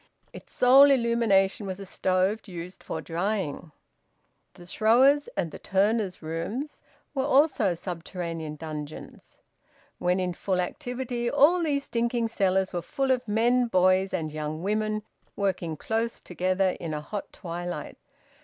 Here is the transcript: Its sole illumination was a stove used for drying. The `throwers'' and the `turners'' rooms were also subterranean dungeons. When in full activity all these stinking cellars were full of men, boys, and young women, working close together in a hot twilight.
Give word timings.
Its 0.33 0.51
sole 0.51 0.89
illumination 0.89 1.67
was 1.67 1.79
a 1.79 1.85
stove 1.85 2.47
used 2.47 2.81
for 2.81 3.01
drying. 3.01 3.71
The 4.55 4.63
`throwers'' 4.63 5.27
and 5.37 5.51
the 5.51 5.59
`turners'' 5.59 6.23
rooms 6.23 6.81
were 7.13 7.23
also 7.25 7.75
subterranean 7.75 8.55
dungeons. 8.55 9.37
When 9.99 10.19
in 10.19 10.33
full 10.33 10.59
activity 10.59 11.29
all 11.29 11.61
these 11.61 11.83
stinking 11.83 12.29
cellars 12.29 12.73
were 12.73 12.81
full 12.81 13.11
of 13.11 13.27
men, 13.27 13.67
boys, 13.67 14.11
and 14.11 14.31
young 14.31 14.63
women, 14.63 15.03
working 15.35 15.77
close 15.77 16.19
together 16.19 16.69
in 16.79 16.95
a 16.95 17.01
hot 17.01 17.31
twilight. 17.31 17.97